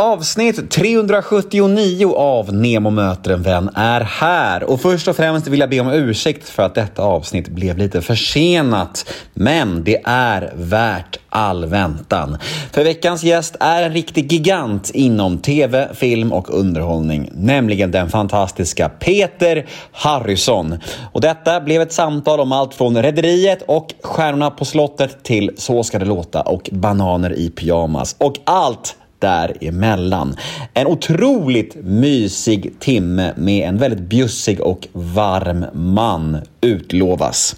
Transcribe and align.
Avsnitt 0.00 0.70
379 0.70 2.14
av 2.16 2.54
Nemo 2.54 2.90
möter 2.90 3.30
en 3.30 3.42
vän 3.42 3.70
är 3.74 4.00
här. 4.00 4.64
Och 4.64 4.80
först 4.80 5.08
och 5.08 5.16
främst 5.16 5.46
vill 5.46 5.60
jag 5.60 5.70
be 5.70 5.80
om 5.80 5.90
ursäkt 5.90 6.48
för 6.48 6.62
att 6.62 6.74
detta 6.74 7.02
avsnitt 7.02 7.48
blev 7.48 7.78
lite 7.78 8.02
försenat. 8.02 9.12
Men 9.34 9.84
det 9.84 10.02
är 10.04 10.52
värt 10.56 11.18
all 11.28 11.66
väntan. 11.66 12.38
För 12.72 12.84
veckans 12.84 13.24
gäst 13.24 13.56
är 13.60 13.82
en 13.82 13.92
riktig 13.92 14.32
gigant 14.32 14.90
inom 14.90 15.38
tv, 15.38 15.88
film 15.94 16.32
och 16.32 16.58
underhållning. 16.58 17.30
Nämligen 17.32 17.90
den 17.90 18.08
fantastiska 18.08 18.88
Peter 18.88 19.66
Harrison. 19.92 20.78
Och 21.12 21.20
detta 21.20 21.60
blev 21.60 21.82
ett 21.82 21.92
samtal 21.92 22.40
om 22.40 22.52
allt 22.52 22.74
från 22.74 23.02
Rederiet 23.02 23.62
och 23.66 23.94
Stjärnorna 24.02 24.50
på 24.50 24.64
slottet 24.64 25.22
till 25.22 25.50
Så 25.56 25.84
ska 25.84 25.98
det 25.98 26.04
låta 26.04 26.42
och 26.42 26.68
Bananer 26.72 27.32
i 27.32 27.50
pyjamas. 27.50 28.16
Och 28.18 28.34
allt 28.44 28.94
däremellan. 29.18 30.36
En 30.74 30.86
otroligt 30.86 31.76
mysig 31.84 32.80
timme 32.80 33.32
med 33.36 33.68
en 33.68 33.78
väldigt 33.78 34.00
bjussig 34.00 34.60
och 34.60 34.88
varm 34.92 35.64
man 35.72 36.36
utlovas. 36.60 37.56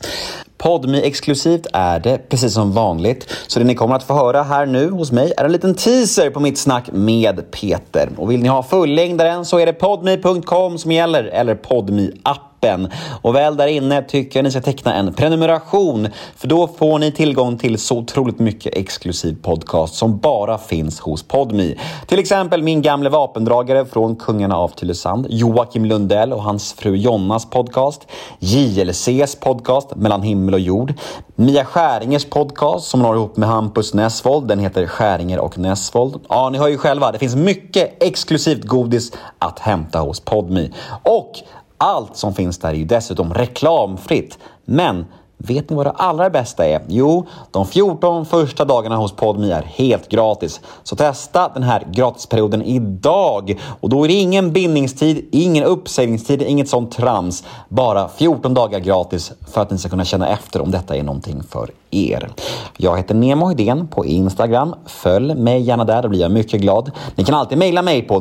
Podmi 0.59 1.03
exklusivt 1.03 1.67
är 1.73 2.01
det 2.01 2.29
precis 2.29 2.55
som 2.55 2.73
vanligt. 2.73 3.35
Så 3.47 3.59
det 3.59 3.65
ni 3.65 3.75
kommer 3.75 3.95
att 3.95 4.03
få 4.03 4.15
höra 4.15 4.43
här 4.43 4.67
nu 4.67 4.91
hos 4.91 5.13
mig 5.13 5.33
är 5.37 5.45
en 5.45 5.53
liten 5.53 5.75
teaser 5.75 6.31
på 6.31 6.41
mitt 6.41 6.59
snack 6.59 6.85
med 6.93 7.51
Peter. 7.51 8.09
Och 8.17 8.31
vill 8.31 8.43
ni 8.43 8.49
ha 8.49 8.63
fullängdaren 8.63 9.45
så 9.45 9.59
är 9.59 9.67
det 9.67 9.73
podmi.com 9.73 10.79
som 10.79 10.93
gäller 10.93 11.25
eller 11.25 11.55
podmi 11.55 12.13
appen 12.23 12.50
appen. 12.61 12.89
Och 13.23 13.35
väl 13.35 13.57
där 13.57 13.67
inne 13.67 14.03
tycker 14.03 14.39
jag 14.39 14.45
ni 14.45 14.51
ska 14.51 14.61
teckna 14.61 14.95
en 14.95 15.15
prenumeration 15.15 16.09
för 16.37 16.49
då 16.49 16.69
får 16.69 16.99
ni 16.99 17.13
tillgång 17.13 17.59
till 17.59 17.79
så 17.79 17.99
otroligt 17.99 18.39
mycket 18.39 18.75
exklusiv 18.75 19.37
podcast 19.43 19.95
som 19.95 20.19
bara 20.19 20.59
finns 20.59 21.01
hos 21.01 21.23
Podmi. 21.23 21.79
Till 22.07 22.19
exempel 22.19 22.63
min 22.63 22.83
gamle 22.83 23.09
vapendragare 23.11 23.87
från 23.87 24.17
Kungarna 24.17 24.57
av 24.57 24.69
Tylösand, 24.69 25.27
Joakim 25.31 25.85
Lundell 25.85 26.33
och 26.33 26.43
hans 26.43 26.73
fru 26.73 26.97
Jonnas 26.97 27.51
podcast, 27.51 28.07
JLCs 28.39 29.37
podcast 29.41 29.97
Mellan 29.97 30.23
himmel 30.23 30.55
och 30.55 30.61
jord, 30.61 30.95
Mia 31.35 31.65
Skäringers 31.65 32.25
podcast 32.25 32.87
som 32.87 33.01
hon 33.01 33.09
har 33.09 33.15
ihop 33.15 33.37
med 33.37 33.49
Hampus 33.49 33.95
Nessvold, 33.95 34.49
den 34.49 34.59
heter 34.59 34.87
Skäringer 34.87 35.39
och 35.39 35.59
Nessvold. 35.59 36.21
Ja, 36.29 36.51
ni 36.51 36.59
hör 36.59 36.69
ju 36.69 36.79
själva, 36.79 37.13
det 37.13 37.19
finns 37.19 37.37
mycket 37.37 38.03
exklusivt 38.03 38.65
godis 38.65 39.13
att 39.39 39.59
hämta 39.59 39.99
hos 39.99 40.21
Podmi. 40.21 40.73
Och 41.03 41.33
allt 41.81 42.17
som 42.17 42.35
finns 42.35 42.59
där 42.59 42.69
är 42.69 42.75
ju 42.75 42.85
dessutom 42.85 43.35
reklamfritt. 43.35 44.39
Men 44.65 45.05
Vet 45.43 45.71
ni 45.71 45.77
vad 45.77 45.87
det 45.87 45.91
allra 45.91 46.31
bästa 46.31 46.67
är? 46.67 46.81
Jo, 46.89 47.27
de 47.51 47.67
14 47.67 48.27
första 48.27 48.65
dagarna 48.65 48.97
hos 48.97 49.13
Podmi 49.13 49.51
är 49.51 49.63
helt 49.63 50.09
gratis. 50.09 50.61
Så 50.83 50.97
testa 50.97 51.49
den 51.49 51.63
här 51.63 51.87
gratisperioden 51.93 52.63
idag. 52.63 53.61
Och 53.81 53.89
då 53.89 54.05
är 54.05 54.09
det 54.09 54.15
ingen 54.15 54.53
bindningstid, 54.53 55.29
ingen 55.33 55.65
uppsägningstid, 55.65 56.43
inget 56.43 56.69
sånt 56.69 56.93
trams. 56.93 57.45
Bara 57.69 58.09
14 58.09 58.55
dagar 58.55 58.79
gratis 58.79 59.33
för 59.53 59.61
att 59.61 59.71
ni 59.71 59.79
ska 59.79 59.89
kunna 59.89 60.05
känna 60.05 60.29
efter 60.29 60.61
om 60.61 60.71
detta 60.71 60.97
är 60.97 61.03
någonting 61.03 61.43
för 61.43 61.71
er. 61.91 62.29
Jag 62.77 62.97
heter 62.97 63.15
Nemo 63.15 63.49
Hedén 63.49 63.89
på 63.89 64.07
Instagram. 64.07 64.75
Följ 64.87 65.35
mig 65.35 65.61
gärna 65.61 65.85
där, 65.85 66.03
då 66.03 66.09
blir 66.09 66.21
jag 66.21 66.31
mycket 66.31 66.61
glad. 66.61 66.91
Ni 67.15 67.25
kan 67.25 67.35
alltid 67.35 67.59
mejla 67.59 67.83
mig 67.83 68.03
på 68.03 68.19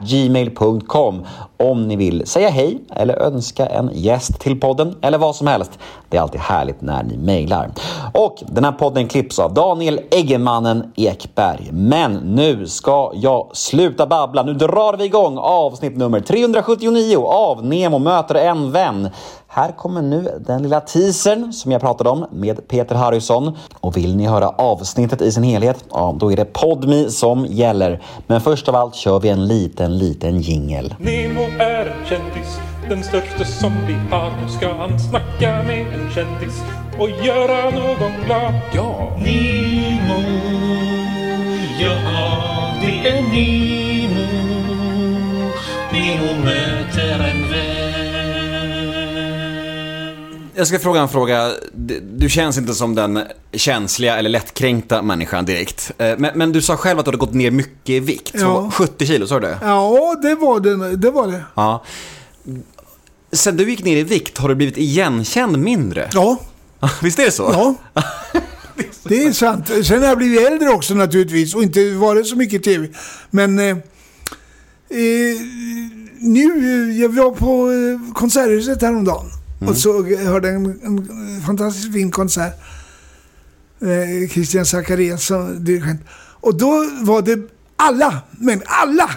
gmail.com 0.00 1.24
om 1.56 1.88
ni 1.88 1.96
vill 1.96 2.26
säga 2.26 2.48
hej 2.48 2.78
eller 2.96 3.16
önska 3.16 3.66
en 3.66 3.90
gäst 3.92 4.40
till 4.40 4.60
podden 4.60 4.94
eller 5.02 5.18
vad 5.18 5.36
som 5.36 5.46
helst. 5.46 5.78
Det 6.08 6.16
är 6.16 6.20
alltid 6.22 6.40
härligt 6.40 6.80
när 6.80 7.02
ni 7.02 7.16
mejlar. 7.16 7.70
Och 8.14 8.42
den 8.46 8.64
här 8.64 8.72
podden 8.72 9.08
klipps 9.08 9.38
av 9.38 9.54
Daniel 9.54 10.00
Eggemannen 10.10 10.92
Ekberg. 10.96 11.68
Men 11.72 12.14
nu 12.14 12.66
ska 12.66 13.12
jag 13.14 13.50
sluta 13.52 14.06
babbla. 14.06 14.42
Nu 14.42 14.54
drar 14.54 14.96
vi 14.96 15.04
igång 15.04 15.38
avsnitt 15.38 15.96
nummer 15.96 16.20
379 16.20 17.16
av 17.24 17.64
Nemo 17.64 17.98
möter 17.98 18.34
en 18.34 18.72
vän. 18.72 19.08
Här 19.52 19.72
kommer 19.72 20.02
nu 20.02 20.42
den 20.46 20.62
lilla 20.62 20.80
teasern 20.80 21.52
som 21.52 21.72
jag 21.72 21.80
pratade 21.80 22.10
om 22.10 22.26
med 22.30 22.68
Peter 22.70 22.94
Harrison. 22.94 23.56
Och 23.80 23.96
vill 23.96 24.16
ni 24.16 24.26
höra 24.26 24.48
avsnittet 24.48 25.22
i 25.22 25.32
sin 25.32 25.42
helhet, 25.42 25.84
ja 25.90 26.16
då 26.20 26.32
är 26.32 26.36
det 26.36 26.44
Podmi 26.44 27.10
som 27.10 27.46
gäller. 27.46 28.00
Men 28.26 28.40
först 28.40 28.68
av 28.68 28.76
allt 28.76 28.94
kör 28.94 29.20
vi 29.20 29.28
en 29.28 29.46
liten, 29.46 29.98
liten 29.98 30.40
jingel. 30.40 30.94
Nemo 30.98 31.42
är 31.58 31.86
en 31.86 32.06
kändis, 32.06 32.58
den 32.88 33.02
största 33.02 33.44
som 33.44 33.72
vi 33.86 33.94
har. 34.10 34.30
Nu 34.42 34.48
ska 34.48 34.74
han 34.74 35.00
snacka 35.00 35.62
med 35.62 35.80
en 35.80 36.10
kändis 36.14 36.62
och 36.98 37.10
göra 37.10 37.70
någon 37.70 38.12
glad. 38.26 38.54
Ja! 38.74 39.16
Nemo, 39.16 40.20
ja 41.80 41.96
det 42.80 43.08
är 43.08 43.22
Nemo. 43.22 44.26
Nemo 45.92 46.44
möter 46.44 47.30
en 47.30 47.50
vän. 47.50 47.79
Jag 50.60 50.66
ska 50.66 50.78
fråga 50.78 51.00
en 51.00 51.08
fråga. 51.08 51.52
Du 52.16 52.28
känns 52.28 52.58
inte 52.58 52.74
som 52.74 52.94
den 52.94 53.20
känsliga 53.52 54.16
eller 54.18 54.30
lättkränkta 54.30 55.02
människan 55.02 55.44
direkt. 55.44 55.92
Eh, 55.98 56.18
Men, 56.18 56.38
men 56.38 56.52
du 56.52 56.62
sa 56.62 56.76
själv 56.76 56.98
att 56.98 57.04
du 57.04 57.08
hade 57.08 57.18
gått 57.18 57.34
ner 57.34 57.50
mycket 57.50 57.90
i 57.90 58.00
vikt. 58.00 58.30
Ja. 58.34 58.70
70 58.74 59.06
kilo, 59.06 59.26
sa 59.26 59.40
du 59.40 59.46
det? 59.46 59.58
Ja, 59.62 60.16
det 60.22 60.34
var 60.34 60.60
det. 60.60 60.96
det, 60.96 61.10
var 61.10 61.26
det. 61.26 61.44
Ja. 61.54 61.84
Sen 63.32 63.56
du 63.56 63.70
gick 63.70 63.84
ner 63.84 63.96
i 63.96 64.02
vikt, 64.02 64.38
har 64.38 64.48
du 64.48 64.54
blivit 64.54 64.76
igenkänd 64.78 65.58
mindre? 65.58 66.08
Ja, 66.12 66.36
Visst 67.02 67.18
är 67.18 67.24
det 67.24 67.30
så? 67.30 67.50
ja. 67.52 68.02
Det 69.02 69.24
är 69.24 69.32
sant. 69.32 69.70
Sen 69.86 70.00
har 70.02 70.08
jag 70.08 70.18
blivit 70.18 70.40
äldre 70.46 70.68
också 70.68 70.94
naturligtvis 70.94 71.54
och 71.54 71.62
inte 71.62 71.90
varit 71.90 72.26
så 72.26 72.36
mycket 72.36 72.62
TV. 72.64 72.88
Men 73.30 73.58
eh, 73.58 73.66
eh, 73.68 73.76
nu, 76.20 76.44
eh, 76.90 77.00
jag 77.00 77.08
var 77.08 77.30
på 77.30 77.70
eh, 77.72 78.12
Konserthuset 78.14 78.82
häromdagen 78.82 79.26
och 79.68 79.76
så 79.76 80.02
hörde 80.16 80.48
en, 80.48 80.80
en 80.84 81.42
fantastiskt 81.46 81.92
fin 81.92 82.10
konsert. 82.10 82.60
Eh, 83.80 84.28
Christian 84.28 84.66
Zacharias 84.66 85.24
som 85.24 85.64
dirigent. 85.64 86.00
Och 86.40 86.54
då 86.54 86.90
var 87.00 87.22
det 87.22 87.38
alla, 87.76 88.20
men 88.30 88.62
alla 88.64 89.10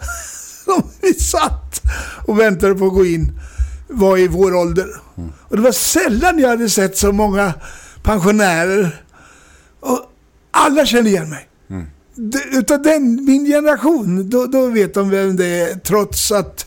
som 0.64 0.82
vi 1.02 1.14
satt 1.14 1.80
och 2.26 2.40
väntade 2.40 2.74
på 2.74 2.86
att 2.86 2.92
gå 2.94 3.06
in 3.06 3.40
var 3.88 4.18
i 4.18 4.28
vår 4.28 4.54
ålder. 4.54 4.86
Och 5.48 5.56
det 5.56 5.62
var 5.62 5.72
sällan 5.72 6.38
jag 6.38 6.48
hade 6.48 6.70
sett 6.70 6.96
så 6.96 7.12
många 7.12 7.54
pensionärer. 8.02 9.02
Och 9.80 10.12
alla 10.50 10.86
kände 10.86 11.10
igen 11.10 11.30
mig. 11.30 11.48
Det, 12.14 12.42
utav 12.52 12.82
den, 12.82 13.24
min 13.24 13.44
generation, 13.44 14.30
då, 14.30 14.46
då 14.46 14.66
vet 14.66 14.94
de 14.94 15.10
vem 15.10 15.36
det 15.36 15.46
är. 15.46 15.74
Trots 15.74 16.32
att 16.32 16.66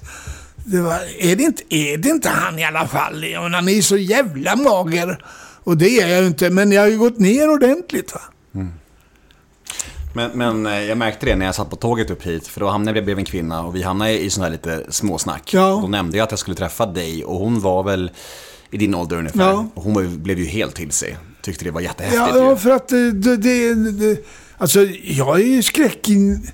det 0.72 0.82
var, 0.82 1.00
är 1.20 1.36
det 1.36 1.44
inte, 1.44 1.76
är 1.76 1.98
det 1.98 2.10
inte 2.10 2.30
han 2.30 2.60
i 2.60 2.66
alla 2.66 2.88
fall? 2.88 3.24
Jag 3.24 3.44
menar, 3.44 3.56
han 3.58 3.70
är 3.70 3.82
så 3.82 3.98
jävla 3.98 4.56
mager. 4.56 5.24
Och 5.64 5.78
det 5.78 5.90
är 6.00 6.08
jag 6.08 6.22
ju 6.22 6.28
inte, 6.28 6.50
men 6.50 6.72
jag 6.72 6.82
har 6.82 6.88
ju 6.88 6.98
gått 6.98 7.20
ner 7.20 7.50
ordentligt. 7.50 8.14
Va? 8.14 8.22
Men, 10.14 10.32
men 10.34 10.66
eh, 10.66 10.84
jag 10.84 10.98
märkte 10.98 11.26
det 11.26 11.36
när 11.36 11.46
jag 11.46 11.56
satt 11.56 11.70
på 11.70 11.76
tåget 11.76 12.10
upp 12.10 12.24
hit, 12.24 12.48
för 12.48 12.60
då 12.60 12.68
hamnade 12.70 12.98
jag 12.98 13.06
bredvid 13.06 13.22
en 13.22 13.26
kvinna 13.26 13.64
och 13.64 13.76
vi 13.76 13.82
hamnade 13.84 14.20
i 14.20 14.30
sån 14.30 14.44
här 14.44 14.52
lite 14.52 14.86
småsnack. 14.90 15.54
Ja. 15.54 15.80
Då 15.82 15.88
nämnde 15.88 16.18
jag 16.18 16.24
att 16.24 16.32
jag 16.32 16.40
skulle 16.40 16.56
träffa 16.56 16.86
dig 16.86 17.26
och 17.26 17.40
hon 17.40 17.60
var 17.60 17.84
väl 17.84 18.12
i 18.72 18.78
din 18.78 18.96
ålder 18.96 19.18
ungefär. 19.18 19.50
Ja. 19.50 19.68
Och 19.74 19.84
hon 19.84 20.24
blev 20.24 20.40
ju 20.40 20.46
helt 20.46 20.76
till 20.76 20.92
sig. 20.92 21.18
Tyckte 21.42 21.66
det 21.66 21.72
var 21.72 21.82
jättehäftigt 21.82 22.22
Ja, 22.36 22.50
ju. 22.50 22.56
för 22.56 22.70
att 22.70 22.88
det, 22.88 23.12
det, 23.12 23.38
det, 23.38 23.92
det... 23.92 24.26
Alltså, 24.58 24.84
jag 25.04 25.40
är 25.40 25.46
ju 25.46 25.64
skräckin... 25.64 26.48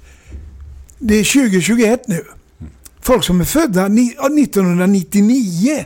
Det 1.00 1.20
är 1.20 1.34
2021 1.34 2.08
nu. 2.08 2.24
Folk 3.06 3.24
som 3.24 3.42
är 3.42 3.46
födda 3.46 3.88
ni- 3.88 4.16
ja, 4.18 4.26
1999, 4.26 5.86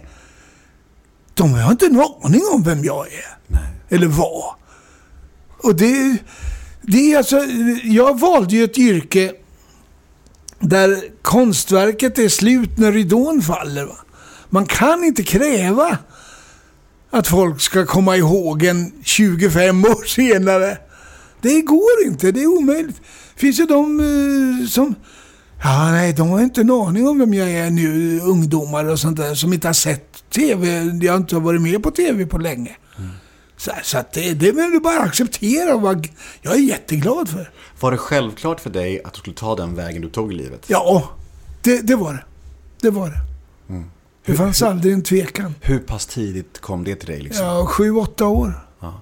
de 1.34 1.54
har 1.54 1.72
inte 1.72 1.86
en 1.86 2.02
aning 2.24 2.42
om 2.54 2.64
vem 2.64 2.84
jag 2.84 3.08
är. 3.08 3.38
Eller 3.90 4.08
var. 4.08 4.56
Och 5.64 5.76
det, 5.76 6.18
det 6.82 7.14
är 7.14 7.18
alltså... 7.18 7.38
Jag 7.84 8.20
valde 8.20 8.56
ju 8.56 8.64
ett 8.64 8.78
yrke 8.78 9.32
där 10.60 11.04
konstverket 11.22 12.20
är 12.20 12.30
slut 12.30 12.78
när 12.78 12.92
ridån 12.92 13.42
faller. 13.42 13.86
Va? 13.86 13.98
Man 14.50 14.66
kan 14.66 15.04
inte 15.04 15.24
kräva 15.24 15.98
att 17.10 17.28
folk 17.28 17.62
ska 17.62 17.86
komma 17.86 18.18
ihåg 18.18 18.64
en 18.64 18.92
25 19.04 19.86
år 19.86 20.06
senare. 20.08 20.78
Det 21.42 21.62
går 21.62 22.06
inte, 22.06 22.32
det 22.32 22.44
är 22.44 22.48
omöjligt. 22.48 23.02
Finns 23.36 23.60
ju 23.60 23.66
de 23.66 24.00
eh, 24.00 24.68
som... 24.68 24.96
Ja, 25.64 25.92
nej, 25.92 26.14
de 26.14 26.30
har 26.30 26.42
inte 26.42 26.62
en 26.62 26.72
aning 26.72 27.08
om 27.08 27.20
vem 27.20 27.34
jag 27.34 27.52
är 27.52 27.70
nu, 27.70 28.20
ungdomar 28.20 28.86
och 28.86 29.00
sånt 29.00 29.18
där, 29.18 29.36
som 29.36 29.54
inte 29.54 29.68
har 29.68 29.74
sett 29.74 30.24
TV. 30.30 30.68
Jag 31.02 31.14
har 31.14 31.18
inte 31.18 31.36
varit 31.36 31.62
med 31.62 31.84
på 31.84 31.92
TV 31.92 32.26
på 32.26 32.38
länge. 32.38 32.76
Så, 33.58 33.72
så 33.84 33.98
att 33.98 34.14
det, 34.14 34.34
det 34.34 34.52
vill 34.52 34.72
du 34.72 34.80
bara 34.80 35.00
acceptera 35.00 35.76
och 35.76 35.82
vara, 35.82 36.02
Jag 36.42 36.54
är 36.54 36.60
jätteglad 36.60 37.30
för. 37.30 37.52
Var 37.80 37.92
det 37.92 37.98
självklart 37.98 38.60
för 38.60 38.70
dig 38.70 39.04
att 39.04 39.14
du 39.14 39.20
skulle 39.20 39.36
ta 39.36 39.56
den 39.56 39.76
vägen 39.76 40.02
du 40.02 40.10
tog 40.10 40.34
i 40.34 40.36
livet? 40.36 40.66
Ja, 40.68 41.10
det, 41.62 41.82
det 41.88 41.96
var 41.96 42.14
det. 42.14 42.24
Det 42.82 42.90
var 42.90 43.08
det. 43.08 43.22
Det 44.26 44.36
fanns 44.36 44.62
aldrig 44.62 44.94
en 44.94 45.04
tvekan. 45.04 45.56
Hur 45.62 45.80
pass 45.80 46.06
tidigt 46.06 46.60
kom 46.62 46.84
det 46.84 46.96
till 46.96 47.08
dig 47.08 47.20
liksom? 47.22 47.46
Ja, 47.46 47.66
sju, 47.66 47.92
åtta 47.92 48.26
år. 48.26 48.54
Ja. 48.80 49.02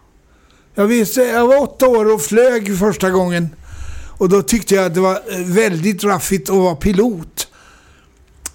Jag, 0.75 0.88
visste, 0.88 1.21
jag 1.21 1.48
var 1.48 1.62
åtta 1.62 1.88
år 1.88 2.13
och 2.13 2.21
flög 2.21 2.77
första 2.80 3.09
gången. 3.09 3.50
Och 4.18 4.30
då 4.30 4.42
tyckte 4.42 4.75
jag 4.75 4.86
att 4.86 4.94
det 4.94 5.00
var 5.02 5.22
eh, 5.31 5.46
väldigt 5.46 6.04
raffigt 6.04 6.50
att 6.50 6.56
vara 6.56 6.75
pilot. 6.75 7.48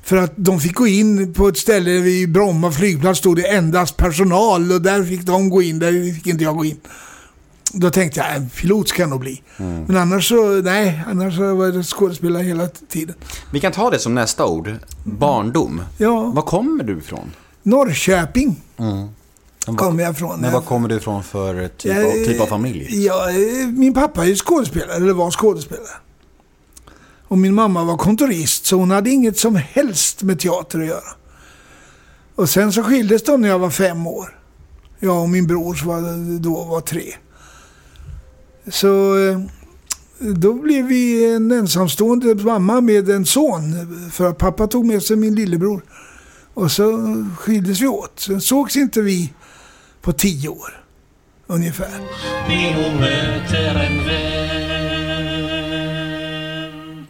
För 0.02 0.16
att 0.16 0.32
de 0.36 0.60
fick 0.60 0.74
gå 0.74 0.86
in 0.86 1.34
på 1.34 1.48
ett 1.48 1.58
ställe 1.58 2.00
vid 2.00 2.32
Bromma 2.32 2.72
flygplats 2.72 3.18
stod 3.18 3.36
det 3.36 3.42
endast 3.42 3.96
personal 3.96 4.72
och 4.72 4.82
där 4.82 5.04
fick 5.04 5.22
de 5.22 5.50
gå 5.50 5.62
in, 5.62 5.78
där 5.78 6.14
fick 6.14 6.26
inte 6.26 6.44
jag 6.44 6.56
gå 6.56 6.64
in. 6.64 6.76
Då 7.72 7.90
tänkte 7.90 8.20
jag, 8.20 8.36
en 8.36 8.48
pilot 8.48 8.88
ska 8.88 9.02
jag 9.02 9.10
nog 9.10 9.20
bli. 9.20 9.42
Men 9.56 9.96
annars 9.96 10.28
så, 10.28 10.48
nej, 10.48 11.02
annars 11.06 11.36
så 11.36 11.54
var 11.54 11.68
det 11.68 11.82
skådespelare 11.82 12.42
hela 12.42 12.68
tiden. 12.68 13.14
Vi 13.52 13.60
kan 13.60 13.72
ta 13.72 13.90
det 13.90 13.98
som 13.98 14.14
nästa 14.14 14.46
ord. 14.46 14.74
Barndom. 15.04 15.82
Ja. 15.98 16.32
Var 16.34 16.42
kommer 16.42 16.84
du 16.84 16.98
ifrån? 16.98 17.30
Norrköping 17.62 18.62
kommer 19.66 20.02
jag 20.02 20.12
ifrån. 20.12 20.40
Men 20.40 20.52
var 20.52 20.60
kommer 20.60 20.88
du 20.88 20.96
ifrån 20.96 21.22
för 21.22 21.68
typ, 21.68 21.96
av, 21.96 22.10
typ 22.10 22.40
av 22.40 22.46
familj? 22.46 23.04
Ja, 23.04 23.30
eh, 23.30 23.68
min 23.68 23.94
pappa 23.94 24.22
är 24.22 24.26
ju 24.26 24.36
skådespelare, 24.36 24.96
eller 24.96 25.12
var 25.12 25.30
skådespelare. 25.30 25.96
Och 27.28 27.38
min 27.38 27.54
mamma 27.54 27.84
var 27.84 27.96
kontorist, 27.96 28.66
så 28.66 28.76
hon 28.76 28.90
hade 28.90 29.10
inget 29.10 29.38
som 29.38 29.56
helst 29.56 30.22
med 30.22 30.40
teater 30.40 30.80
att 30.80 30.86
göra. 30.86 31.14
Och 32.34 32.48
sen 32.48 32.72
så 32.72 32.82
skildes 32.82 33.22
de 33.22 33.40
när 33.40 33.48
jag 33.48 33.58
var 33.58 33.70
fem 33.70 34.06
år. 34.06 34.38
Jag 34.98 35.22
och 35.22 35.28
min 35.28 35.46
bror 35.46 35.74
som 35.74 35.88
var, 35.88 36.38
då 36.38 36.64
var 36.64 36.80
tre. 36.80 37.14
Så 38.70 39.18
eh, 39.28 39.40
då 40.18 40.54
blev 40.54 40.86
vi 40.86 41.34
en 41.34 41.52
ensamstående 41.52 42.34
mamma 42.34 42.80
med 42.80 43.10
en 43.10 43.26
son. 43.26 43.74
För 44.12 44.28
att 44.28 44.38
pappa 44.38 44.66
tog 44.66 44.86
med 44.86 45.02
sig 45.02 45.16
min 45.16 45.34
lillebror. 45.34 45.84
Och 46.54 46.72
så 46.72 47.16
skildes 47.38 47.80
vi 47.80 47.86
åt. 47.86 48.20
Sen 48.20 48.40
sågs 48.40 48.76
inte 48.76 49.00
vi 49.00 49.32
på 50.02 50.12
tio 50.12 50.48
år. 50.48 50.84
Ungefär. 51.46 51.88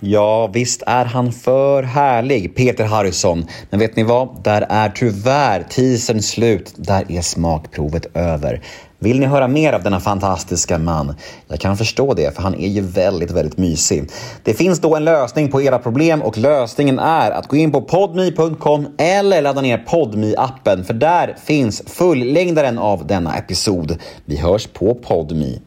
Ja, 0.00 0.46
visst 0.46 0.82
är 0.86 1.04
han 1.04 1.32
för 1.32 1.82
härlig, 1.82 2.56
Peter 2.56 2.84
Harrison. 2.84 3.46
Men 3.70 3.80
vet 3.80 3.96
ni 3.96 4.02
vad? 4.02 4.42
Där 4.44 4.66
är 4.68 4.88
tyvärr 4.88 5.62
teasern 5.62 6.22
slut. 6.22 6.74
Där 6.76 7.12
är 7.12 7.20
smakprovet 7.20 8.16
över. 8.16 8.62
Vill 9.02 9.20
ni 9.20 9.26
höra 9.26 9.48
mer 9.48 9.72
av 9.72 9.82
denna 9.82 10.00
fantastiska 10.00 10.78
man? 10.78 11.14
Jag 11.48 11.60
kan 11.60 11.76
förstå 11.76 12.14
det, 12.14 12.34
för 12.34 12.42
han 12.42 12.54
är 12.54 12.68
ju 12.68 12.80
väldigt, 12.80 13.30
väldigt 13.30 13.58
mysig. 13.58 14.10
Det 14.42 14.54
finns 14.54 14.80
då 14.80 14.96
en 14.96 15.04
lösning 15.04 15.50
på 15.50 15.62
era 15.62 15.78
problem 15.78 16.22
och 16.22 16.38
lösningen 16.38 16.98
är 16.98 17.30
att 17.30 17.48
gå 17.48 17.56
in 17.56 17.72
på 17.72 17.82
podmi.com 17.82 18.86
eller 18.98 19.42
ladda 19.42 19.60
ner 19.60 19.84
podmi-appen 19.88 20.84
för 20.84 20.94
där 20.94 21.36
finns 21.44 21.82
fullängdaren 21.86 22.78
av 22.78 23.06
denna 23.06 23.36
episod. 23.36 23.98
Vi 24.24 24.36
hörs 24.36 24.66
på 24.66 24.94
podmi. 24.94 25.60